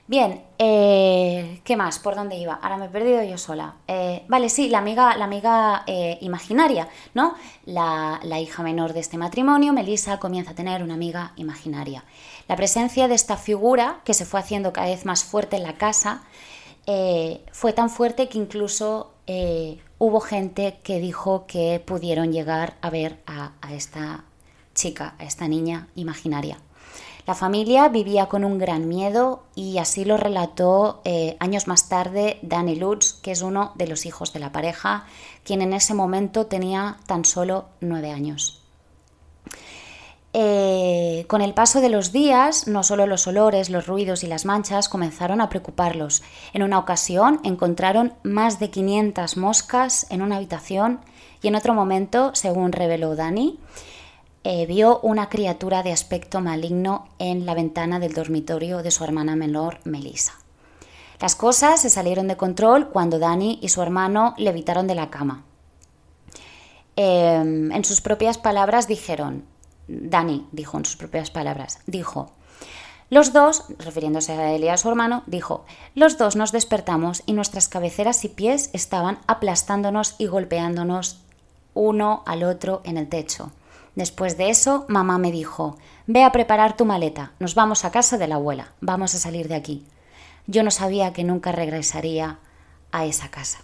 Bien, 0.09 0.43
eh, 0.59 1.61
¿qué 1.63 1.77
más? 1.77 2.01
¿Por 2.01 2.17
dónde 2.17 2.37
iba? 2.37 2.55
Ahora 2.55 2.77
me 2.77 2.87
he 2.87 2.89
perdido 2.89 3.23
yo 3.23 3.39
sola. 3.39 3.77
Eh, 3.87 4.25
vale, 4.27 4.49
sí, 4.49 4.69
la 4.69 4.79
amiga, 4.79 5.17
la 5.17 5.27
amiga 5.27 5.85
imaginaria, 6.21 6.89
¿no? 7.15 7.35
La, 7.67 8.19
la, 8.25 8.41
hija 8.41 8.63
menor 8.65 8.95
de 8.95 9.01
este 9.01 9.17
matrimonio, 9.17 9.73
Melissa, 9.73 10.19
comienza 10.19 10.53
a 10.53 10.55
tener 10.55 10.83
una 10.83 10.95
amiga 10.95 11.35
imaginaria. 11.37 12.05
La 12.49 12.57
presencia 12.57 13.07
de 13.07 13.15
esta 13.15 13.37
figura, 13.37 14.01
que 14.05 14.15
se 14.15 14.25
fue 14.25 14.41
haciendo 14.41 14.73
cada 14.73 14.89
vez 14.89 15.05
más 15.05 15.23
fuerte 15.23 15.57
en 15.57 15.63
la 15.63 15.75
casa, 15.75 16.23
fue 17.53 17.75
tan 17.75 17.91
fuerte 17.91 18.31
que 18.31 18.39
incluso 18.39 19.13
hubo 19.99 20.21
gente 20.21 20.81
que 20.83 21.01
dijo 21.01 21.47
que 21.47 21.83
pudieron 21.85 22.33
llegar 22.33 22.79
a 22.81 22.89
ver 22.89 23.23
a 23.27 23.53
esta 23.75 24.25
chica, 24.79 25.15
a 25.19 25.25
esta 25.25 25.49
niña 25.49 25.89
imaginaria. 25.97 26.59
La 27.27 27.35
familia 27.35 27.89
vivía 27.91 28.27
con 28.27 28.43
un 28.43 28.57
gran 28.57 28.89
miedo 28.89 29.43
y 29.55 29.77
así 29.77 30.07
lo 30.07 30.17
relató 30.17 31.03
eh, 31.05 31.37
años 31.41 31.67
más 31.67 31.91
tarde 31.91 32.39
Danny 32.41 32.75
Lutz, 32.75 33.21
que 33.21 33.33
es 33.33 33.43
uno 33.43 33.73
de 33.75 33.87
los 33.87 34.07
hijos 34.07 34.33
de 34.33 34.41
la 34.41 34.51
pareja, 34.51 35.05
quien 35.45 35.61
en 35.61 35.75
ese 35.75 35.93
momento 35.93 36.47
tenía 36.47 36.97
tan 37.07 37.27
solo 37.27 37.67
nueve 37.83 38.13
años. 38.13 38.63
Eh, 40.33 41.25
con 41.29 41.43
el 41.43 41.53
paso 41.53 41.81
de 41.81 41.89
los 41.89 42.13
días, 42.13 42.67
no 42.67 42.83
solo 42.83 43.07
los 43.07 43.27
olores, 43.27 43.69
los 43.69 43.87
ruidos 43.87 44.25
y 44.25 44.27
las 44.27 44.47
manchas 44.47 44.89
comenzaron 44.89 45.43
a 45.43 45.51
preocuparlos. 45.51 46.23
En 46.55 46.63
una 46.63 46.79
ocasión 46.79 47.41
encontraron 47.45 48.15
más 48.23 48.59
de 48.59 48.71
500 48.71 49.37
moscas 49.37 50.07
en 50.11 50.23
una 50.23 50.37
habitación 50.37 51.01
y 51.43 51.49
en 51.49 51.57
otro 51.57 51.75
momento, 51.75 52.31
según 52.35 52.73
reveló 52.73 53.17
Danny, 53.17 53.59
eh, 54.51 54.65
vio 54.65 54.99
una 55.01 55.29
criatura 55.29 55.83
de 55.83 55.93
aspecto 55.93 56.41
maligno 56.41 57.07
en 57.19 57.45
la 57.45 57.53
ventana 57.53 57.99
del 57.99 58.15
dormitorio 58.15 58.83
de 58.83 58.91
su 58.91 59.05
hermana 59.05 59.37
menor, 59.37 59.79
Melissa. 59.85 60.33
Las 61.21 61.37
cosas 61.37 61.83
se 61.83 61.91
salieron 61.91 62.29
de 62.29 62.39
control 62.39 62.89
cuando 62.89 63.19
Dani 63.19 63.59
y 63.61 63.69
su 63.69 63.83
hermano 63.83 64.33
le 64.39 64.49
evitaron 64.49 64.87
de 64.87 64.95
la 64.95 65.11
cama. 65.11 65.45
Em, 66.97 67.71
en 67.71 67.85
sus 67.85 68.01
propias 68.01 68.39
palabras 68.39 68.89
dijeron, 68.89 69.45
Dani 69.87 70.49
dijo 70.51 70.79
en 70.79 70.87
sus 70.87 70.97
propias 70.97 71.31
palabras, 71.31 71.81
dijo, 71.87 72.33
los 73.11 73.35
dos, 73.35 73.65
refiriéndose 73.79 74.33
a 74.33 74.53
él 74.53 74.65
y 74.65 74.71
a 74.71 74.79
su 74.79 74.89
hermano, 74.89 75.25
dijo, 75.27 75.67
los 75.95 76.17
dos 76.17 76.37
nos 76.37 76.53
despertamos 76.53 77.23
y 77.27 77.35
nuestras 77.35 77.69
cabeceras 77.69 78.25
y 78.25 78.31
pies 78.31 78.71
estaban 78.73 79.19
aplastándonos 79.27 80.15
y 80.17 80.25
golpeándonos 80.25 81.21
uno 81.75 82.23
al 82.25 82.45
otro 82.45 82.81
en 82.85 82.97
el 82.97 83.11
techo. 83.11 83.53
Después 83.99 84.37
de 84.37 84.49
eso, 84.49 84.85
mamá 84.87 85.19
me 85.19 85.33
dijo, 85.33 85.77
ve 86.07 86.23
a 86.23 86.31
preparar 86.31 86.77
tu 86.77 86.85
maleta, 86.85 87.33
nos 87.41 87.57
vamos 87.57 87.85
a 87.85 87.91
casa 87.91 88.17
de 88.17 88.29
la 88.29 88.37
abuela, 88.37 88.71
vamos 88.81 89.13
a 89.17 89.19
salir 89.19 89.49
de 89.49 89.57
aquí. 89.57 89.85
Yo 90.47 90.63
no 90.63 90.71
sabía 90.71 91.13
que 91.13 91.25
nunca 91.25 91.51
regresaría 91.51 92.39
a 92.93 93.07
esa 93.07 93.29
casa. 93.33 93.59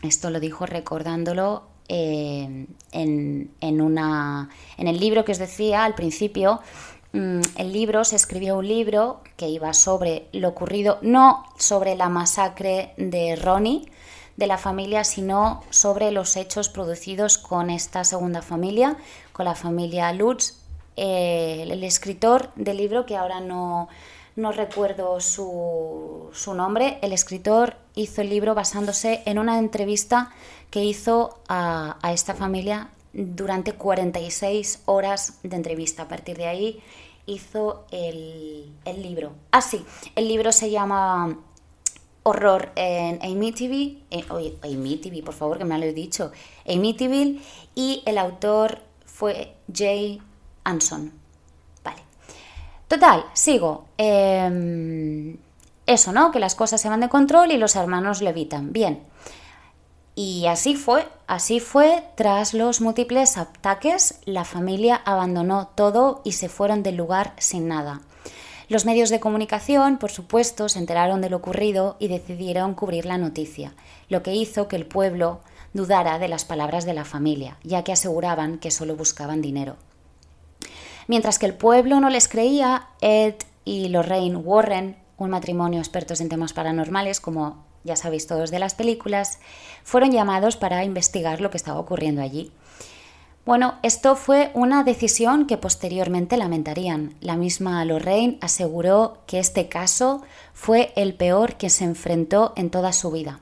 Esto 0.00 0.30
lo 0.30 0.40
dijo 0.40 0.64
recordándolo 0.64 1.64
eh, 1.88 2.68
en, 2.92 3.80
una, 3.82 4.48
en 4.78 4.88
el 4.88 4.98
libro 4.98 5.26
que 5.26 5.32
os 5.32 5.38
decía 5.38 5.84
al 5.84 5.94
principio. 5.94 6.62
Mm, 7.12 7.40
el 7.56 7.70
libro 7.74 8.04
se 8.04 8.16
escribió 8.16 8.56
un 8.56 8.66
libro 8.66 9.20
que 9.36 9.50
iba 9.50 9.74
sobre 9.74 10.28
lo 10.32 10.48
ocurrido, 10.48 11.00
no 11.02 11.44
sobre 11.58 11.96
la 11.96 12.08
masacre 12.08 12.94
de 12.96 13.36
Ronnie, 13.36 13.92
de 14.38 14.46
la 14.46 14.56
familia, 14.56 15.02
sino 15.02 15.64
sobre 15.70 16.12
los 16.12 16.36
hechos 16.36 16.68
producidos 16.68 17.38
con 17.38 17.70
esta 17.70 18.04
segunda 18.04 18.40
familia, 18.40 18.96
con 19.32 19.44
la 19.44 19.56
familia 19.56 20.12
Lutz. 20.12 20.54
Eh, 20.96 21.66
el 21.68 21.82
escritor 21.82 22.50
del 22.54 22.76
libro, 22.76 23.04
que 23.04 23.16
ahora 23.16 23.40
no, 23.40 23.88
no 24.36 24.52
recuerdo 24.52 25.20
su, 25.20 26.30
su, 26.32 26.54
nombre, 26.54 26.98
el 27.02 27.12
escritor 27.12 27.76
hizo 27.96 28.20
el 28.20 28.30
libro 28.30 28.54
basándose 28.54 29.22
en 29.26 29.40
una 29.40 29.58
entrevista 29.58 30.30
que 30.70 30.84
hizo 30.84 31.40
a, 31.48 31.98
a 32.00 32.12
esta 32.12 32.34
familia 32.34 32.90
durante 33.12 33.72
46 33.72 34.82
horas 34.86 35.40
de 35.42 35.56
entrevista. 35.56 36.04
A 36.04 36.08
partir 36.08 36.36
de 36.36 36.46
ahí 36.46 36.80
hizo 37.26 37.84
el, 37.90 38.72
el 38.84 39.02
libro. 39.02 39.32
Ah, 39.50 39.62
sí, 39.62 39.84
el 40.14 40.28
libro 40.28 40.52
se 40.52 40.70
llama 40.70 41.38
horror 42.28 42.72
en 42.76 43.20
Amityville, 43.22 44.04
por 45.24 45.34
favor, 45.34 45.58
que 45.58 45.64
me 45.64 45.78
lo 45.78 45.84
he 45.84 45.92
dicho, 45.92 46.32
Amityville, 46.66 47.40
y 47.74 48.02
el 48.06 48.18
autor 48.18 48.80
fue 49.04 49.54
Jay 49.72 50.20
Anson. 50.64 51.12
Vale. 51.82 52.02
Total, 52.86 53.24
sigo. 53.32 53.86
Em, 53.96 55.36
eso, 55.86 56.12
¿no? 56.12 56.30
Que 56.30 56.38
las 56.38 56.54
cosas 56.54 56.80
se 56.80 56.88
van 56.88 57.00
de 57.00 57.08
control 57.08 57.50
y 57.50 57.56
los 57.56 57.74
hermanos 57.76 58.20
lo 58.22 58.30
evitan. 58.30 58.72
Bien. 58.72 59.02
Y 60.14 60.46
así 60.46 60.74
fue, 60.74 61.06
así 61.28 61.60
fue, 61.60 62.02
tras 62.16 62.52
los 62.52 62.80
múltiples 62.80 63.38
ataques, 63.38 64.18
la 64.24 64.44
familia 64.44 65.00
abandonó 65.04 65.68
todo 65.68 66.22
y 66.24 66.32
se 66.32 66.48
fueron 66.48 66.82
del 66.82 66.96
lugar 66.96 67.34
sin 67.38 67.68
nada. 67.68 68.00
Los 68.68 68.84
medios 68.84 69.08
de 69.08 69.18
comunicación, 69.18 69.96
por 69.96 70.10
supuesto, 70.10 70.68
se 70.68 70.78
enteraron 70.78 71.22
de 71.22 71.30
lo 71.30 71.38
ocurrido 71.38 71.96
y 71.98 72.08
decidieron 72.08 72.74
cubrir 72.74 73.06
la 73.06 73.16
noticia, 73.16 73.72
lo 74.10 74.22
que 74.22 74.34
hizo 74.34 74.68
que 74.68 74.76
el 74.76 74.84
pueblo 74.84 75.40
dudara 75.72 76.18
de 76.18 76.28
las 76.28 76.44
palabras 76.44 76.84
de 76.84 76.92
la 76.92 77.06
familia, 77.06 77.56
ya 77.62 77.82
que 77.82 77.92
aseguraban 77.92 78.58
que 78.58 78.70
solo 78.70 78.94
buscaban 78.94 79.40
dinero. 79.40 79.76
Mientras 81.06 81.38
que 81.38 81.46
el 81.46 81.54
pueblo 81.54 81.98
no 82.00 82.10
les 82.10 82.28
creía, 82.28 82.88
Ed 83.00 83.36
y 83.64 83.88
Lorraine 83.88 84.36
Warren, 84.36 84.96
un 85.16 85.30
matrimonio 85.30 85.80
expertos 85.80 86.20
en 86.20 86.28
temas 86.28 86.52
paranormales, 86.52 87.20
como 87.20 87.64
ya 87.84 87.96
sabéis 87.96 88.26
todos 88.26 88.50
de 88.50 88.58
las 88.58 88.74
películas, 88.74 89.38
fueron 89.82 90.12
llamados 90.12 90.58
para 90.58 90.84
investigar 90.84 91.40
lo 91.40 91.50
que 91.50 91.56
estaba 91.56 91.80
ocurriendo 91.80 92.20
allí. 92.20 92.52
Bueno, 93.48 93.76
esto 93.82 94.14
fue 94.14 94.50
una 94.52 94.84
decisión 94.84 95.46
que 95.46 95.56
posteriormente 95.56 96.36
lamentarían. 96.36 97.14
La 97.22 97.34
misma 97.34 97.82
Lorraine 97.86 98.36
aseguró 98.42 99.22
que 99.26 99.38
este 99.38 99.70
caso 99.70 100.20
fue 100.52 100.92
el 100.96 101.14
peor 101.14 101.54
que 101.54 101.70
se 101.70 101.84
enfrentó 101.84 102.52
en 102.56 102.68
toda 102.68 102.92
su 102.92 103.10
vida. 103.10 103.40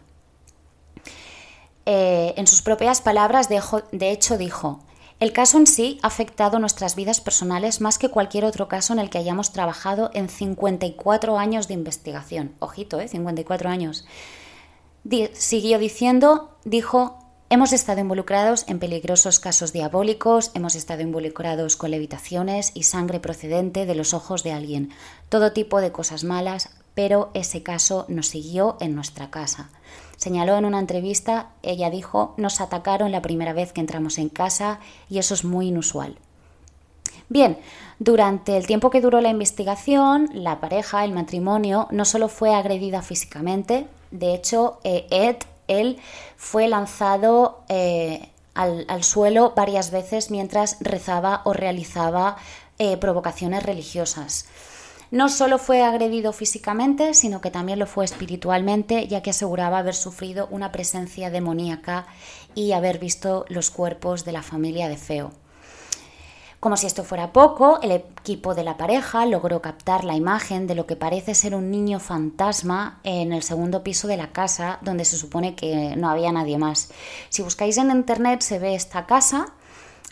Eh, 1.86 2.34
en 2.36 2.46
sus 2.46 2.62
propias 2.62 3.00
palabras, 3.00 3.48
de, 3.48 4.10
hecho, 4.12 4.38
dijo, 4.38 4.78
el 5.18 5.32
caso 5.32 5.58
en 5.58 5.66
sí 5.66 5.98
ha 6.04 6.06
afectado 6.06 6.60
nuestras 6.60 6.94
vidas 6.94 7.20
personales 7.20 7.80
más 7.80 7.98
que 7.98 8.08
cualquier 8.08 8.44
otro 8.44 8.68
caso 8.68 8.92
en 8.92 9.00
el 9.00 9.10
que 9.10 9.18
hayamos 9.18 9.52
trabajado 9.52 10.12
en 10.14 10.28
54 10.28 11.36
años 11.36 11.66
de 11.66 11.74
investigación. 11.74 12.54
Ojito, 12.60 13.00
¿eh? 13.00 13.08
54 13.08 13.68
años. 13.68 14.06
siguió 15.32 15.80
diciendo, 15.80 16.56
dijo, 16.64 17.25
Hemos 17.48 17.72
estado 17.72 18.00
involucrados 18.00 18.64
en 18.66 18.80
peligrosos 18.80 19.38
casos 19.38 19.72
diabólicos, 19.72 20.50
hemos 20.54 20.74
estado 20.74 21.02
involucrados 21.02 21.76
con 21.76 21.92
levitaciones 21.92 22.72
y 22.74 22.82
sangre 22.82 23.20
procedente 23.20 23.86
de 23.86 23.94
los 23.94 24.14
ojos 24.14 24.42
de 24.42 24.50
alguien, 24.50 24.90
todo 25.28 25.52
tipo 25.52 25.80
de 25.80 25.92
cosas 25.92 26.24
malas, 26.24 26.70
pero 26.94 27.30
ese 27.34 27.62
caso 27.62 28.04
nos 28.08 28.26
siguió 28.26 28.76
en 28.80 28.96
nuestra 28.96 29.30
casa. 29.30 29.70
Señaló 30.16 30.56
en 30.56 30.64
una 30.64 30.80
entrevista, 30.80 31.50
ella 31.62 31.88
dijo, 31.88 32.34
nos 32.36 32.60
atacaron 32.60 33.12
la 33.12 33.22
primera 33.22 33.52
vez 33.52 33.72
que 33.72 33.80
entramos 33.80 34.18
en 34.18 34.28
casa 34.28 34.80
y 35.08 35.18
eso 35.18 35.34
es 35.34 35.44
muy 35.44 35.68
inusual. 35.68 36.18
Bien, 37.28 37.58
durante 38.00 38.56
el 38.56 38.66
tiempo 38.66 38.90
que 38.90 39.00
duró 39.00 39.20
la 39.20 39.30
investigación, 39.30 40.30
la 40.32 40.58
pareja, 40.58 41.04
el 41.04 41.12
matrimonio, 41.12 41.86
no 41.92 42.06
solo 42.06 42.28
fue 42.28 42.52
agredida 42.52 43.02
físicamente, 43.02 43.86
de 44.10 44.34
hecho, 44.34 44.80
eh, 44.82 45.06
Ed 45.10 45.36
él 45.68 45.98
fue 46.36 46.68
lanzado 46.68 47.64
eh, 47.68 48.30
al, 48.54 49.04
suelo 49.04 49.52
varias 49.54 49.90
veces 49.90 50.30
mientras 50.30 50.78
rezaba 50.80 51.42
o 51.44 51.52
realizaba 51.52 52.36
eh, 52.78 52.96
provocaciones 52.96 53.62
religiosas. 53.62 54.46
No 55.10 55.28
solo 55.28 55.58
fue 55.58 55.82
agredido 55.84 56.32
físicamente, 56.32 57.14
sino 57.14 57.40
que 57.40 57.52
también 57.52 57.78
lo 57.78 57.86
fue 57.86 58.04
espiritualmente, 58.04 59.06
ya 59.06 59.22
que 59.22 59.30
aseguraba 59.30 59.78
haber 59.78 59.94
sufrido 59.94 60.48
una 60.50 60.72
presencia 60.72 61.30
demoníaca 61.30 62.06
y 62.54 62.72
haber 62.72 62.98
visto 62.98 63.44
los 63.48 63.70
cuerpos 63.70 64.24
de 64.24 64.32
la 64.32 64.42
familia 64.42 64.88
de 64.88 64.96
Feo. 64.96 65.30
Como 66.66 66.76
si 66.76 66.88
esto 66.88 67.04
fuera 67.04 67.32
poco, 67.32 67.78
el 67.80 67.92
equipo 67.92 68.56
de 68.56 68.64
la 68.64 68.76
pareja 68.76 69.24
logró 69.24 69.62
captar 69.62 70.02
la 70.02 70.16
imagen 70.16 70.66
de 70.66 70.74
lo 70.74 70.84
que 70.84 70.96
parece 70.96 71.36
ser 71.36 71.54
un 71.54 71.70
niño 71.70 72.00
fantasma 72.00 72.98
en 73.04 73.32
el 73.32 73.44
segundo 73.44 73.84
piso 73.84 74.08
de 74.08 74.16
la 74.16 74.32
casa, 74.32 74.80
donde 74.82 75.04
se 75.04 75.16
supone 75.16 75.54
que 75.54 75.94
no 75.94 76.10
había 76.10 76.32
nadie 76.32 76.58
más. 76.58 76.90
Si 77.28 77.42
buscáis 77.42 77.76
en 77.78 77.92
internet 77.92 78.40
se 78.40 78.58
ve 78.58 78.74
esta 78.74 79.06
casa, 79.06 79.54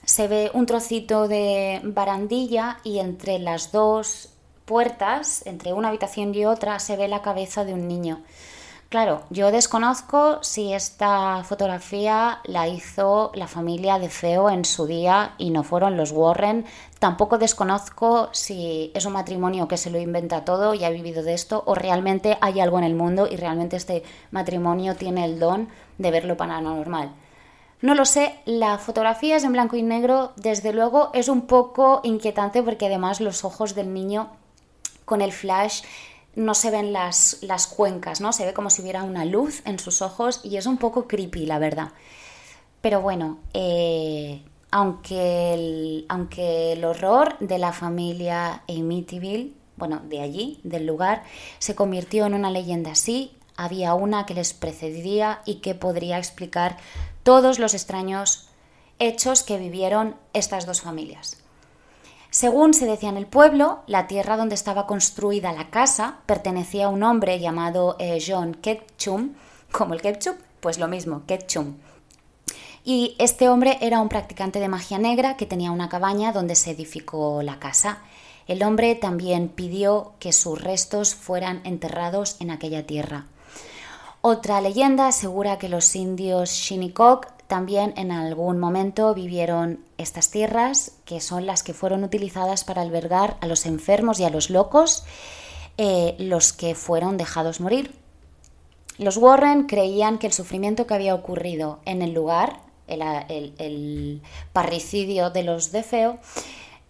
se 0.05 0.29
ve 0.29 0.53
un 0.55 0.67
trocito 0.67 1.27
de 1.27 1.81
barandilla 1.83 2.79
y 2.85 3.01
entre 3.01 3.41
las 3.41 3.73
dos 3.73 4.29
puertas, 4.65 5.45
entre 5.47 5.73
una 5.73 5.89
habitación 5.89 6.33
y 6.37 6.47
otra, 6.47 6.79
se 6.79 6.97
ve 6.97 7.09
la 7.09 7.21
cabeza 7.21 7.65
de 7.65 7.75
un 7.75 7.89
niño. 7.89 8.23
Claro, 8.95 9.25
yo 9.29 9.51
desconozco 9.51 10.39
si 10.43 10.73
esta 10.73 11.43
fotografía 11.43 12.39
la 12.45 12.69
hizo 12.69 13.33
la 13.35 13.49
familia 13.49 13.99
de 13.99 14.09
Feo 14.09 14.51
en 14.51 14.65
su 14.65 14.87
día 14.87 15.35
y 15.37 15.51
no 15.51 15.65
fueron 15.65 15.97
los 15.97 16.13
Warren. 16.13 16.65
Tampoco 17.01 17.37
desconozco 17.39 18.29
si 18.31 18.93
es 18.95 19.05
un 19.05 19.15
matrimonio 19.15 19.67
que 19.67 19.79
se 19.79 19.91
lo 19.91 19.99
inventa 19.99 20.45
todo 20.45 20.75
y 20.75 20.85
ha 20.85 20.91
vivido 20.91 21.25
de 21.25 21.35
esto 21.35 21.65
o 21.67 21.75
realmente 21.75 22.39
hay 22.41 22.61
algo 22.61 22.79
en 22.79 22.85
el 22.85 22.95
mundo 22.95 23.27
y 23.29 23.35
realmente 23.35 23.75
este 23.75 24.05
matrimonio 24.31 24.95
tiene 24.95 25.25
el 25.25 25.41
don 25.41 25.71
de 25.99 26.13
ver 26.13 26.25
lo 26.25 26.37
paranormal. 26.37 27.11
No 27.83 27.97
lo 27.97 28.05
sé, 28.05 28.39
la 28.45 28.79
fotografía 28.79 29.35
es 29.35 29.43
en 29.43 29.55
blanco 29.55 29.75
y 29.75 29.83
negro, 29.83 30.35
desde 30.37 30.73
luego 30.73 31.11
es 31.15 31.29
un 31.29 31.49
poco 31.49 32.01
inquietante 32.05 32.63
porque 32.63 32.87
además 32.87 33.21
los 33.21 33.45
ojos 33.45 33.75
del 33.75 33.93
niño 33.93 34.29
con 35.05 35.21
el 35.21 35.33
flash 35.33 35.83
no 36.37 36.55
se 36.55 36.71
ven 36.71 36.93
las, 36.93 37.39
las 37.43 37.67
cuencas, 37.67 38.21
¿no? 38.21 38.33
Se 38.33 38.45
ve 38.45 38.53
como 38.53 38.71
si 38.71 38.83
hubiera 38.83 39.03
una 39.03 39.25
luz 39.25 39.63
en 39.65 39.79
sus 39.79 40.03
ojos 40.03 40.41
y 40.43 40.57
es 40.57 40.67
un 40.67 40.79
poco 40.79 41.07
creepy, 41.07 41.47
la 41.47 41.59
verdad. 41.59 41.93
Pero 42.81 43.01
bueno, 43.01 43.39
eh, 43.55 44.43
aunque, 44.71 45.55
el, 45.55 46.07
aunque 46.09 46.73
el 46.73 46.85
horror 46.85 47.39
de 47.39 47.59
la 47.59 47.73
familia 47.73 48.63
Amityville, 48.69 49.55
bueno, 49.77 50.03
de 50.09 50.21
allí, 50.21 50.61
del 50.65 50.87
lugar, 50.87 51.23
se 51.59 51.75
convirtió 51.75 52.27
en 52.27 52.35
una 52.35 52.51
leyenda 52.51 52.93
así, 52.93 53.33
había 53.57 53.95
una 53.95 54.27
que 54.27 54.35
les 54.35 54.53
precedía 54.53 55.41
y 55.45 55.57
que 55.57 55.75
podría 55.75 56.19
explicar 56.19 56.77
todos 57.23 57.59
los 57.59 57.75
extraños 57.75 58.49
hechos 58.99 59.43
que 59.43 59.59
vivieron 59.59 60.17
estas 60.33 60.67
dos 60.67 60.81
familias. 60.81 61.44
Según 62.35 62.75
se 62.75 62.87
decía 62.87 63.11
en 63.11 63.17
el 63.17 63.29
pueblo, 63.29 63.85
la 63.87 64.09
tierra 64.09 64.37
donde 64.37 64.57
estaba 64.57 64.89
construida 64.89 65.53
la 65.53 65.71
casa 65.71 66.19
pertenecía 66.27 66.87
a 66.87 66.89
un 66.89 67.05
hombre 67.05 67.39
llamado 67.39 67.95
eh, 68.01 68.19
John 68.27 68.55
Ketchum, 68.55 69.35
como 69.71 69.95
el 69.95 70.03
ketchup, 70.03 70.35
pues 70.59 70.81
lo 70.81 70.89
mismo, 70.89 71.23
Ketchum. 71.29 71.77
Y 72.83 73.15
este 73.21 73.49
hombre 73.49 73.79
era 73.81 74.01
un 74.01 74.09
practicante 74.09 74.59
de 74.59 74.67
magia 74.67 74.99
negra 74.99 75.37
que 75.37 75.47
tenía 75.47 75.71
una 75.71 75.89
cabaña 75.89 76.33
donde 76.33 76.57
se 76.57 76.73
edificó 76.73 77.41
la 77.45 77.61
casa. 77.61 78.03
El 78.49 78.65
hombre 78.65 78.97
también 78.97 79.49
pidió 79.49 80.15
que 80.19 80.33
sus 80.33 80.61
restos 80.61 81.15
fueran 81.15 81.61
enterrados 81.63 82.35
en 82.41 82.51
aquella 82.51 82.85
tierra. 82.85 83.27
Otra 84.23 84.61
leyenda 84.61 85.07
asegura 85.07 85.59
que 85.59 85.69
los 85.69 85.95
indios 85.95 86.51
Shinnecock 86.51 87.34
también 87.47 87.95
en 87.97 88.11
algún 88.11 88.59
momento 88.59 89.15
vivieron 89.15 89.81
estas 89.99 90.31
tierras, 90.31 90.93
que 91.05 91.21
son 91.21 91.47
las 91.47 91.63
que 91.63 91.75
fueron 91.75 92.05
utilizadas 92.05 92.65
para 92.65 92.83
albergar 92.83 93.37
a 93.41 93.47
los 93.47 93.67
enfermos 93.67 94.19
y 94.21 94.25
a 94.25 94.31
los 94.31 94.51
locos, 94.51 95.05
eh, 95.77 96.15
los 96.19 96.53
que 96.53 96.75
fueron 96.75 97.17
dejados 97.17 97.61
morir. 97.61 97.95
Los 98.97 99.17
Warren 99.17 99.65
creían 99.65 100.19
que 100.19 100.29
el 100.29 100.33
sufrimiento 100.33 100.87
que 100.87 100.95
había 100.95 101.15
ocurrido 101.15 101.81
en 101.85 102.01
el 102.01 102.13
lugar, 102.13 102.61
el, 102.87 104.23
parricidio 104.53 105.31
de 105.31 105.43
los 105.43 105.73
de 105.73 105.83
Feo, 105.83 106.19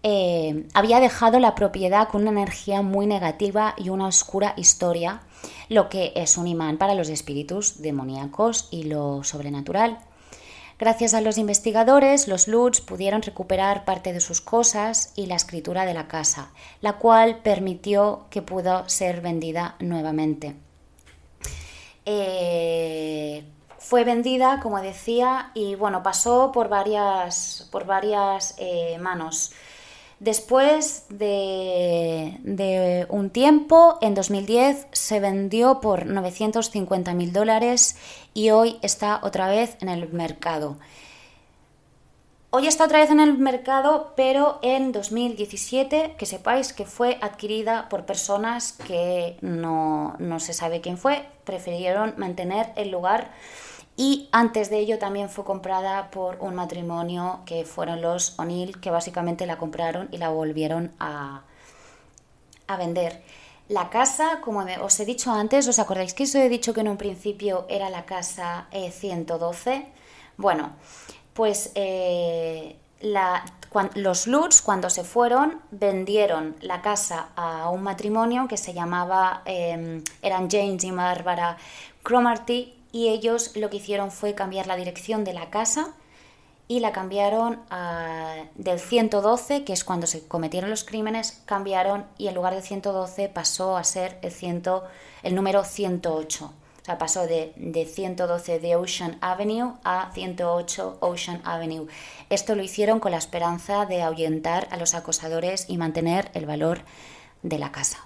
eh, 0.03 0.67
había 0.75 1.01
dejado 1.01 1.39
la 1.41 1.55
propiedad 1.55 2.09
con 2.09 2.23
una 2.23 2.31
energía 2.31 2.83
muy 2.83 3.07
negativa 3.07 3.75
y 3.79 3.89
una 3.89 4.07
oscura 4.07 4.53
historia, 4.59 5.23
lo 5.71 5.89
que 5.89 6.13
es 6.15 6.37
un 6.37 6.47
imán 6.47 6.77
para 6.77 6.95
los 6.95 7.09
espíritus 7.09 7.81
demoníacos 7.81 8.69
y 8.71 8.83
lo 8.83 9.25
sobrenatural. 9.25 9.99
Gracias 10.79 11.15
a 11.15 11.21
los 11.21 11.39
investigadores, 11.39 12.27
los 12.27 12.49
Lutz 12.49 12.81
pudieron 12.81 13.23
recuperar 13.23 13.85
parte 13.85 14.13
de 14.13 14.21
sus 14.21 14.41
cosas 14.41 15.13
y 15.15 15.27
la 15.27 15.37
escritura 15.37 15.87
de 15.87 15.95
la 15.95 16.09
casa, 16.09 16.51
la 16.81 16.95
cual 16.95 17.39
permitió 17.43 18.27
que 18.31 18.43
pudo 18.43 18.89
ser 18.89 19.21
vendida 19.21 19.77
nuevamente. 19.79 20.57
Eh, 22.07 23.45
fue 23.79 24.05
vendida, 24.05 24.61
como 24.61 24.81
decía, 24.81 25.51
y 25.55 25.75
bueno, 25.77 26.03
pasó 26.03 26.51
por 26.53 26.69
varias, 26.69 27.69
por 27.71 27.87
varias 27.87 28.55
eh, 28.59 28.99
manos. 28.99 29.53
Después 30.21 31.07
de, 31.09 33.07
un 33.09 33.31
tiempo, 33.31 33.99
en 34.01 34.15
2010 34.15 34.87
se 34.93 35.21
vendió 35.21 35.81
por 35.81 36.07
950 36.07 37.15
mil 37.15 37.33
dólares 37.33 37.97
y 38.33 38.51
hoy 38.51 38.79
está 38.83 39.21
otra 39.23 39.49
vez 39.49 39.77
en 39.81 39.89
el 39.89 40.09
mercado. 40.13 40.77
Hoy 42.51 42.69
está 42.69 42.85
otra 42.85 43.01
vez 43.01 43.11
en 43.11 43.19
el 43.19 43.37
mercado, 43.37 44.13
pero 44.15 44.61
en 44.63 44.93
2017, 44.93 46.15
que 46.17 46.25
sepáis 46.25 46.73
que 46.73 46.85
fue 46.85 47.19
adquirida 47.21 47.89
por 47.89 48.07
personas 48.07 48.73
que 48.73 49.37
no, 49.41 50.15
no 50.21 50.39
se 50.39 50.53
sabe 50.53 50.81
quién 50.81 50.97
fue, 50.97 51.27
prefirieron 51.43 52.15
mantener 52.17 52.71
el 52.77 52.93
lugar 52.93 53.33
y 53.97 54.29
antes 54.33 54.71
de 54.71 54.79
ello 54.79 54.99
también 54.99 55.29
fue 55.29 55.45
comprada 55.45 56.11
por 56.11 56.39
un 56.41 56.55
matrimonio 56.57 57.41
que 57.47 57.65
fueron 57.65 58.03
los 58.03 58.39
O'Neill, 58.39 58.81
que 58.81 58.91
básicamente 58.91 59.47
la 59.47 59.57
compraron 59.57 60.09
y 60.11 60.19
la 60.19 60.31
volvieron 60.31 60.93
a, 60.99 61.43
a 62.67 62.77
vender. 62.77 63.23
La 63.69 63.89
casa, 63.89 64.41
como 64.43 64.65
os 64.83 65.01
he 65.01 65.07
dicho 65.07 65.33
antes, 65.33 65.67
¿os 65.69 65.79
acordáis 65.79 66.13
que 66.13 66.25
os 66.25 66.35
he 66.35 66.49
dicho 66.49 66.75
que 66.75 66.81
en 66.81 66.89
un 66.89 66.99
principio 66.99 67.65
era 67.69 67.89
la 67.89 68.05
casa 68.05 68.67
112? 68.71 69.73
Eh, 69.73 69.87
bueno, 70.37 70.73
pues 71.33 71.73
eh, 71.75 72.77
los 73.95 74.27
Lutz 74.27 74.61
cuando 74.61 74.91
se 74.91 75.03
fueron 75.03 75.61
vendieron 75.71 76.57
la 76.61 76.83
casa 76.83 77.29
a 77.37 77.71
un 77.71 77.83
matrimonio 77.83 78.49
que 78.49 78.57
se 78.57 78.75
llamaba, 78.75 79.43
em, 79.47 80.03
eran 80.21 80.51
James 80.51 80.85
y 80.85 80.91
Barbara 80.91 81.57
Cromarty 82.03 82.84
y 82.95 83.09
ellos 83.09 83.51
lo 83.57 83.71
que 83.71 83.79
hicieron 83.79 84.13
fue 84.13 84.37
cambiar 84.37 84.69
la 84.69 84.77
dirección 84.77 85.25
de 85.25 85.33
la 85.33 85.51
casa 85.51 85.89
y 86.69 86.79
la 86.79 86.93
cambiaron 86.93 87.59
del 88.55 88.79
112, 88.79 89.65
que 89.65 89.73
es 89.73 89.83
cuando 89.83 90.07
se 90.07 90.29
cometieron 90.29 90.71
los 90.71 90.85
crímenes, 90.85 91.43
cambiaron 91.45 92.07
y 92.19 92.29
en 92.29 92.37
lugar 92.37 92.55
de 92.55 92.63
112 92.63 93.29
pasó 93.31 93.77
a 93.77 93.83
ser 93.83 94.21
el, 94.23 94.31
ciento, 94.31 94.85
el 95.25 95.35
número 95.35 95.65
108. 95.65 96.45
O 96.45 96.85
sea, 96.85 96.97
pasó 96.97 97.27
de, 97.27 97.53
de 97.57 97.85
112 97.85 98.61
de 98.61 98.77
Ocean 98.77 99.19
Avenue 99.21 99.73
a 99.83 100.13
108 100.15 100.99
Ocean 101.01 101.43
Avenue. 101.45 101.89
Esto 102.31 102.55
lo 102.55 102.63
hicieron 102.63 103.01
con 103.01 103.11
la 103.11 103.19
esperanza 103.19 103.87
de 103.87 104.03
ahuyentar 104.03 104.69
a 104.71 104.77
los 104.77 104.95
acosadores 104.95 105.65
y 105.67 105.79
mantener 105.79 106.31
el 106.35 106.47
valor 106.47 106.83
de 107.43 107.59
la 107.59 107.73
casa. 107.73 107.99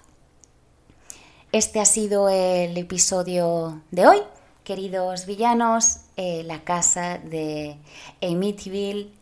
Este 1.52 1.78
ha 1.78 1.84
sido 1.84 2.30
el 2.30 2.74
episodio 2.78 3.82
de 3.90 4.06
hoy 4.06 4.22
queridos 4.68 5.24
villanos, 5.24 6.00
eh, 6.18 6.42
la 6.44 6.62
casa 6.62 7.16
de 7.16 7.78
Amityville, 8.20 9.14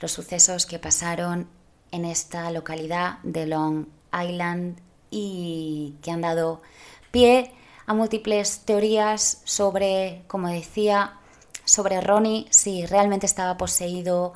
los 0.00 0.10
sucesos 0.10 0.64
que 0.64 0.78
pasaron 0.78 1.50
en 1.90 2.06
esta 2.06 2.50
localidad 2.50 3.18
de 3.22 3.46
Long 3.46 3.88
Island 4.10 4.78
y 5.10 5.96
que 6.00 6.12
han 6.12 6.22
dado 6.22 6.62
pie 7.10 7.52
a 7.84 7.92
múltiples 7.92 8.60
teorías 8.60 9.42
sobre, 9.44 10.24
como 10.28 10.48
decía, 10.48 11.20
sobre 11.66 12.00
Ronnie, 12.00 12.46
si 12.48 12.86
realmente 12.86 13.26
estaba 13.26 13.58
poseído 13.58 14.32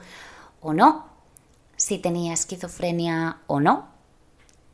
o 0.61 0.75
no, 0.75 1.07
si 1.77 1.97
tenía 1.97 2.35
esquizofrenia 2.35 3.39
o 3.47 3.61
no, 3.61 3.89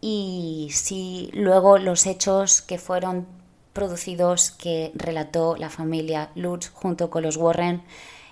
y 0.00 0.68
si 0.72 1.30
luego 1.32 1.78
los 1.78 2.06
hechos 2.06 2.60
que 2.60 2.76
fueron 2.76 3.45
producidos 3.76 4.50
que 4.52 4.90
relató 4.94 5.54
la 5.56 5.68
familia 5.68 6.30
Lutz 6.34 6.70
junto 6.72 7.10
con 7.10 7.22
los 7.22 7.36
Warren 7.36 7.82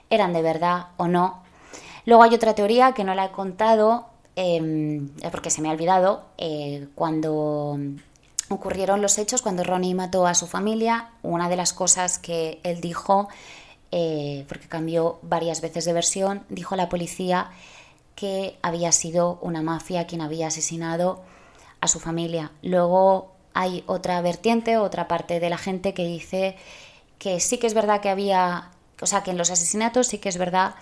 eran 0.08 0.32
de 0.32 0.40
verdad 0.40 0.86
o 0.96 1.06
no. 1.06 1.42
Luego 2.06 2.22
hay 2.22 2.34
otra 2.34 2.54
teoría 2.54 2.92
que 2.92 3.04
no 3.04 3.14
la 3.14 3.26
he 3.26 3.30
contado 3.30 4.06
em, 4.36 5.10
porque 5.30 5.50
se 5.50 5.60
me 5.60 5.68
ha 5.68 5.72
olvidado. 5.72 6.24
Eh, 6.38 6.88
cuando 6.94 7.78
ocurrieron 8.48 9.02
los 9.02 9.18
hechos, 9.18 9.42
cuando 9.42 9.64
Ronnie 9.64 9.94
mató 9.94 10.26
a 10.26 10.34
su 10.34 10.46
familia, 10.46 11.10
una 11.22 11.50
de 11.50 11.56
las 11.56 11.74
cosas 11.74 12.18
que 12.18 12.58
él 12.62 12.80
dijo, 12.80 13.28
eh, 13.92 14.46
porque 14.48 14.66
cambió 14.66 15.18
varias 15.20 15.60
veces 15.60 15.84
de 15.84 15.92
versión, 15.92 16.44
dijo 16.48 16.74
a 16.74 16.78
la 16.78 16.88
policía 16.88 17.50
que 18.14 18.56
había 18.62 18.92
sido 18.92 19.38
una 19.42 19.60
mafia 19.60 20.06
quien 20.06 20.22
había 20.22 20.46
asesinado 20.46 21.20
a 21.82 21.88
su 21.88 22.00
familia. 22.00 22.50
Luego 22.62 23.33
hay 23.54 23.84
otra 23.86 24.20
vertiente, 24.20 24.76
otra 24.76 25.08
parte 25.08 25.40
de 25.40 25.48
la 25.48 25.58
gente 25.58 25.94
que 25.94 26.04
dice 26.04 26.56
que 27.18 27.40
sí 27.40 27.58
que 27.58 27.66
es 27.66 27.74
verdad 27.74 28.00
que 28.00 28.10
había, 28.10 28.70
o 29.00 29.06
sea, 29.06 29.22
que 29.22 29.30
en 29.30 29.38
los 29.38 29.50
asesinatos 29.50 30.08
sí 30.08 30.18
que 30.18 30.28
es 30.28 30.36
verdad 30.36 30.74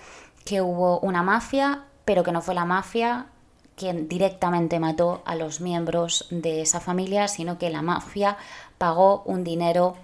que 0.44 0.61
hubo 0.61 0.98
una 1.00 1.22
mafia, 1.22 1.85
pero 2.04 2.24
que 2.24 2.32
no 2.32 2.42
fue 2.42 2.54
la 2.54 2.64
mafia 2.64 3.26
quien 3.76 4.08
directamente 4.08 4.80
mató 4.80 5.22
a 5.24 5.35
los 5.35 5.61
miembros 5.61 6.26
de 6.30 6.62
esa 6.62 6.80
familia, 6.80 7.28
sino 7.28 7.58
que 7.58 7.70
la 7.70 7.82
mafia 7.82 8.37
pagó 8.78 9.22
un 9.24 9.44
dinero 9.44 9.96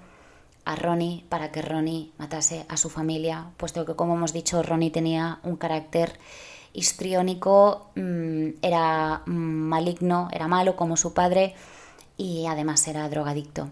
a 0.64 0.74
Ronnie 0.76 1.24
para 1.28 1.50
que 1.50 1.62
Ronnie 1.62 2.12
matase 2.18 2.66
a 2.68 2.76
su 2.76 2.90
familia, 2.90 3.46
puesto 3.56 3.84
que, 3.84 3.94
como 3.94 4.14
hemos 4.14 4.32
dicho, 4.32 4.62
Ronnie 4.62 4.90
tenía 4.90 5.38
un 5.42 5.56
carácter 5.56 6.18
histriónico, 6.72 7.90
mm, 7.94 8.48
era 8.62 9.22
maligno, 9.26 10.28
era 10.32 10.48
malo 10.48 10.76
como 10.76 10.96
su 10.96 11.14
padre 11.14 11.54
y 12.18 12.46
además 12.46 12.86
era 12.86 13.08
drogadicto. 13.08 13.70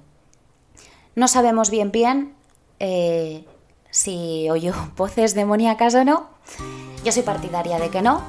No 1.14 1.28
sabemos 1.28 1.68
bien 1.68 1.92
bien 1.92 2.34
eh, 2.78 3.44
si 3.90 4.48
oyó 4.48 4.72
voces 4.96 5.34
demoníacas 5.34 5.94
o 5.94 6.04
no. 6.04 6.28
Yo 7.04 7.12
soy 7.12 7.22
partidaria 7.22 7.78
de 7.78 7.90
que 7.90 8.02
no, 8.02 8.22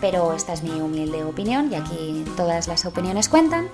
pero 0.00 0.32
esta 0.32 0.54
es 0.54 0.62
mi 0.62 0.80
humilde 0.80 1.22
opinión 1.24 1.70
y 1.70 1.74
aquí 1.74 2.24
todas 2.36 2.66
las 2.68 2.86
opiniones 2.86 3.28
cuentan. 3.28 3.68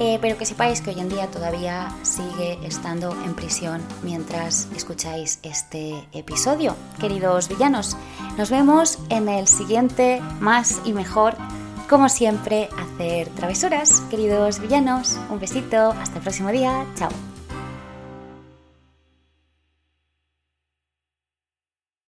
Eh, 0.00 0.18
pero 0.20 0.38
que 0.38 0.46
sepáis 0.46 0.80
que 0.80 0.90
hoy 0.90 1.00
en 1.00 1.08
día 1.08 1.26
todavía 1.26 1.92
sigue 2.02 2.56
estando 2.64 3.10
en 3.24 3.34
prisión 3.34 3.82
mientras 4.04 4.68
escucháis 4.76 5.40
este 5.42 6.06
episodio. 6.12 6.76
Queridos 7.00 7.48
villanos, 7.48 7.96
nos 8.36 8.48
vemos 8.48 9.00
en 9.08 9.28
el 9.28 9.48
siguiente 9.48 10.22
más 10.38 10.80
y 10.84 10.92
mejor. 10.92 11.36
Como 11.88 12.10
siempre, 12.10 12.68
hacer 12.76 13.28
travesuras. 13.30 14.02
Queridos 14.10 14.60
villanos, 14.60 15.18
un 15.30 15.40
besito, 15.40 15.92
hasta 15.92 16.16
el 16.16 16.22
próximo 16.22 16.50
día, 16.50 16.84
chao. 16.94 17.08